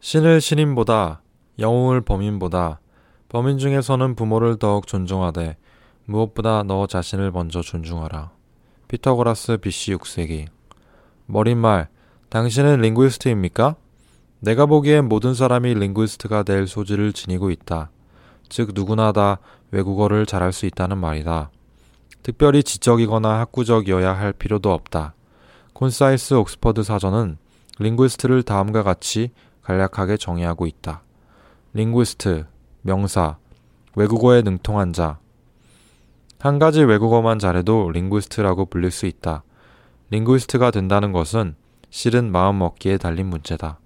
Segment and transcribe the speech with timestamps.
[0.00, 1.22] 신을 신인보다
[1.58, 2.80] 영웅을 범인보다
[3.28, 5.56] 범인 중에서는 부모를 더욱 존중하되
[6.04, 8.30] 무엇보다 너 자신을 먼저 존중하라.
[8.86, 10.46] 피터고라스 BC 6세기
[11.26, 11.88] 머릿말
[12.30, 13.76] 당신은 링구이스트입니까?
[14.40, 17.90] 내가 보기엔 모든 사람이 링구이스트가 될 소질을 지니고 있다.
[18.48, 19.38] 즉 누구나 다
[19.72, 21.50] 외국어를 잘할 수 있다는 말이다.
[22.22, 25.14] 특별히 지적이거나 학구적이어야 할 필요도 없다.
[25.72, 27.36] 콘사이스 옥스퍼드 사전은
[27.78, 29.32] linguist를 다음과 같이
[29.68, 31.02] 간략하게 정의하고 있다.
[31.74, 32.46] linguist,
[32.80, 33.36] 명사,
[33.94, 35.18] 외국어에 능통한 자.
[36.38, 39.42] 한 가지 외국어만 잘해도 linguist라고 불릴 수 있다.
[40.08, 41.54] linguist가 된다는 것은
[41.90, 43.78] 실은 마음 먹기에 달린 문제다.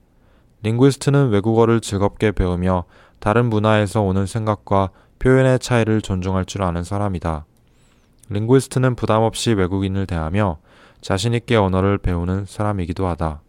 [0.62, 2.84] linguist는 외국어를 즐겁게 배우며
[3.18, 7.44] 다른 문화에서 오는 생각과 표현의 차이를 존중할 줄 아는 사람이다.
[8.28, 10.58] 링구이스트는 부담 없이 외국인을 대하며
[11.00, 13.40] 자신있게 언어를 배우는 사람이기도 하다.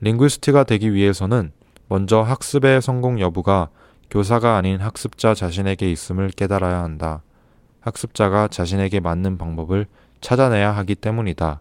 [0.00, 1.52] 링구이스트가 되기 위해서는
[1.88, 3.68] 먼저 학습의 성공 여부가
[4.10, 7.22] 교사가 아닌 학습자 자신에게 있음을 깨달아야 한다.
[7.80, 9.86] 학습자가 자신에게 맞는 방법을
[10.20, 11.60] 찾아내야 하기 때문이다.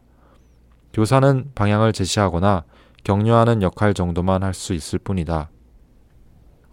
[0.94, 2.64] 교사는 방향을 제시하거나
[3.04, 5.50] 격려하는 역할 정도만 할 수 있을 뿐이다.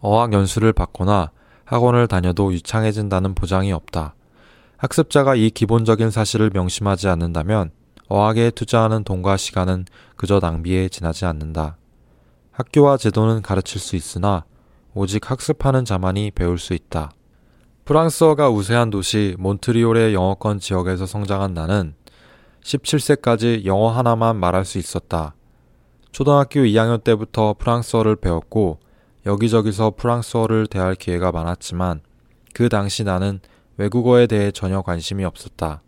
[0.01, 1.31] 어학 연수를 받거나
[1.65, 4.15] 학원을 다녀도 유창해진다는 보장이 없다.
[4.79, 7.71] 학습자가 이 기본적인 사실을 명심하지 않는다면
[8.13, 11.79] 어학에 투자하는 돈과 시간은 그저 낭비에 지나지 않는다.
[12.51, 14.45] 학교와 제도는 가르칠 수 있으나
[14.93, 17.13] 오직 학습하는 자만이 배울 수 있다.
[17.87, 21.95] 프랑스어가 우세한 도시 몬트리올의 영어권 지역에서 성장한 나는
[22.63, 25.35] 17세까지 영어 하나만 말할 수 있었다.
[26.11, 28.79] 초등학교 2학년 때부터 프랑스어를 배웠고
[29.25, 32.03] 여기저기서 프랑스어를 대할 기회가 많았지만
[32.53, 33.41] 그 당시 나는
[33.79, 35.81] 외국어에 대해 전혀 관심이 없었다.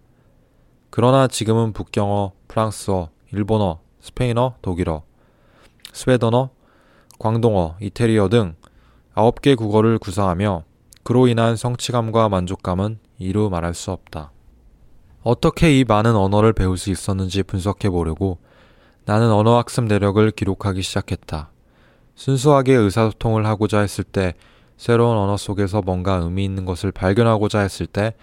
[0.97, 5.03] 그러나 지금은 북경어, 프랑스어, 일본어, 스페인어, 독일어,
[5.93, 6.51] 스웨덴어,
[7.19, 8.55] 광동어, 이태리어 등
[9.17, 10.63] 9개 국어를 구사하며
[11.03, 14.31] 그로 인한 성취감과 만족감은 이루 말할 수 없다.
[15.25, 18.39] 어떻게 이 많은 언어를 배울 수 있었는지 분석해 보려고
[19.05, 21.51] 나는 언어학습 내력을 기록하기 시작했다.
[22.15, 24.35] 순수하게 의사소통을 하고자 했을 때,
[24.77, 28.15] 새로운 언어 속에서 뭔가 의미 있는 것을 발견하고자 했을 때,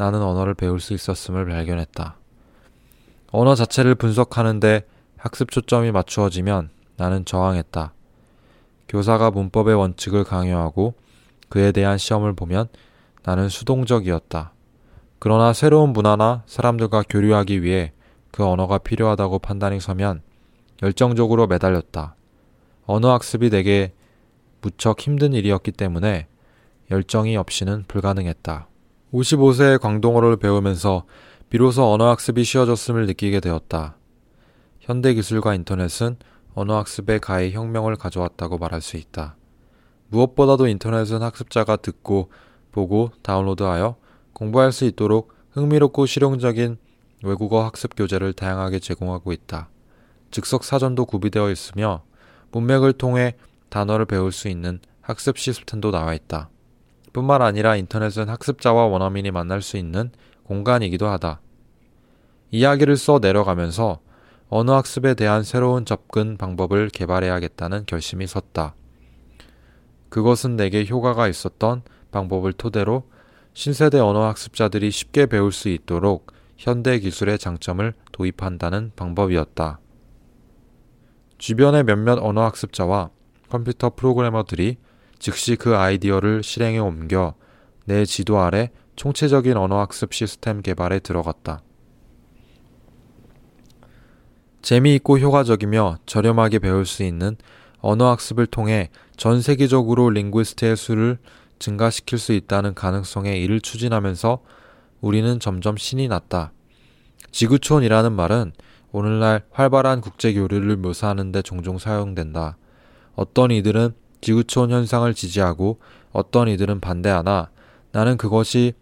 [0.00, 2.16] 나는 언어를 배울 수 있었음을 발견했다.
[3.32, 4.86] 언어 자체를 분석하는데
[5.18, 7.92] 학습 초점이 맞추어지면 나는 저항했다.
[8.88, 10.94] 교사가 문법의 원칙을 강요하고
[11.50, 12.68] 그에 대한 시험을 보면
[13.24, 14.52] 나는 수동적이었다.
[15.18, 17.92] 그러나 새로운 문화나 사람들과 교류하기 위해
[18.30, 20.22] 그 언어가 필요하다고 판단이 서면
[20.82, 22.14] 열정적으로 매달렸다.
[22.86, 23.92] 언어 학습이 내게
[24.62, 26.26] 무척 힘든 일이었기 때문에
[26.90, 28.69] 열정이 없이는 불가능했다.
[29.12, 31.04] 55세에 광동어를 배우면서
[31.48, 33.96] 비로소 언어 학습이 쉬워졌음을 느끼게 되었다.
[34.78, 36.16] 현대 기술과 인터넷은
[36.54, 39.36] 언어 학습에 가히 혁명을 가져왔다고 말할 수 있다.
[40.08, 42.30] 무엇보다도 인터넷은 학습자가 듣고
[42.72, 43.96] 보고 다운로드하여
[44.32, 46.78] 공부할 수 있도록 흥미롭고 실용적인
[47.24, 49.68] 외국어 학습 교재를 다양하게 제공하고 있다.
[50.30, 52.04] 즉석 사전도 구비되어 있으며
[52.52, 53.34] 문맥을 통해
[53.68, 56.48] 단어를 배울 수 있는 학습 시스템도 나와 있다.
[57.12, 60.10] 뿐만 아니라 인터넷은 학습자와 원어민이 만날 수 있는
[60.44, 61.40] 공간이기도 하다.
[62.50, 64.00] 이야기를 써 내려가면서
[64.48, 68.74] 언어 학습에 대한 새로운 접근 방법을 개발해야겠다는 결심이 섰다.
[70.08, 73.04] 그것은 내게 효과가 있었던 방법을 토대로
[73.54, 79.78] 신세대 언어 학습자들이 쉽게 배울 수 있도록 현대 기술의 장점을 도입한다는 방법이었다.
[81.38, 83.10] 주변의 몇몇 언어 학습자와
[83.48, 84.76] 컴퓨터 프로그래머들이
[85.20, 87.34] 즉시 그 아이디어를 실행에 옮겨
[87.84, 91.62] 내 지도 아래 총체적인 언어 학습 시스템 개발에 들어갔다.
[94.62, 97.36] 재미있고 효과적이며 저렴하게 배울 수 있는
[97.78, 101.18] 언어 학습을 통해 전 세계적으로 링구이스트의 수를
[101.58, 104.42] 증가시킬 수 있다는 가능성에 이를 추진하면서
[105.00, 106.52] 우리는 점점 신이 났다.
[107.30, 108.52] 지구촌이라는 말은
[108.92, 112.56] 오늘날 활발한 국제 교류를 묘사하는데 종종 사용된다.
[113.14, 115.78] 어떤 이들은 지구촌 현상을 지지하고
[116.12, 117.50] 어떤 이들은 반대하나
[117.92, 118.74] 나는 그것이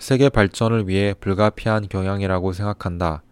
[0.00, 3.22] 세계 발전을 위해 불가피한 경향이라고 생각한다.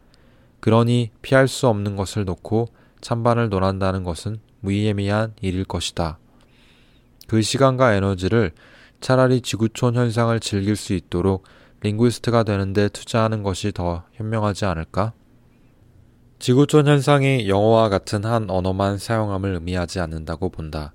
[0.61, 2.69] 그러니 피할 수 없는 것을 놓고
[3.01, 6.19] 찬반을 논한다는 것은 무의미한 일일 것이다.
[7.27, 8.53] 그 시간과 에너지를
[9.01, 11.45] 차라리 지구촌 현상을 즐길 수 있도록
[11.83, 15.13] 링구이스트가 되는데 투자하는 것이 더 현명하지 않을까?
[16.39, 20.94] 지구촌 현상이 영어와 같은 한 언어만 사용함을 의미하지 않는다고 본다.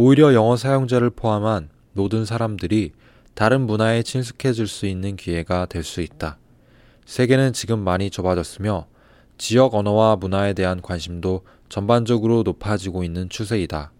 [0.00, 2.92] 오히려 영어 사용자를 포함한 모든 사람들이
[3.34, 6.38] 다른 문화에 친숙해질 수 있는 기회가 될 수 있다.
[7.04, 8.86] 세계는 지금 많이 좁아졌으며
[9.38, 13.90] 지역 언어와 문화에 대한 관심도 전반적으로 높아지고 있는 추세이다.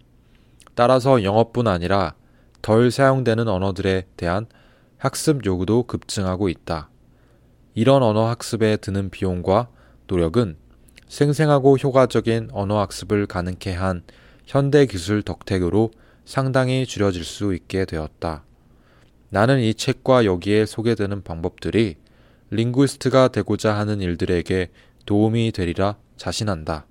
[0.76, 2.14] 따라서 영어뿐 아니라
[2.62, 4.46] 덜 사용되는 언어들에 대한
[4.98, 6.90] 학습 요구도 급증하고 있다.
[7.74, 9.66] 이런 언어 학습에 드는 비용과
[10.06, 10.58] 노력은
[11.08, 14.04] 생생하고 효과적인 언어 학습을 가능케 한
[14.48, 15.90] 현대 기술 덕택으로
[16.24, 18.44] 상당히 줄여질 수 있게 되었다.
[19.28, 21.96] 나는 이 책과 여기에 소개되는 방법들이
[22.48, 24.70] 링구이스트가 되고자 하는 일들에게
[25.04, 26.86] 도움이 되리라 자신한다.